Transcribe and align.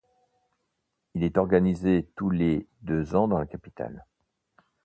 Il 1.13 1.21
est 1.21 1.37
organisé 1.37 2.09
tous 2.15 2.31
les 2.31 2.65
deux 2.81 3.13
ans 3.13 3.27
dans 3.27 3.37
la 3.37 3.45
capitale. 3.45 4.03